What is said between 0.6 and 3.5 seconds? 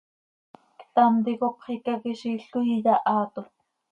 Ctam ticop xicaquiziil coi iyahaato.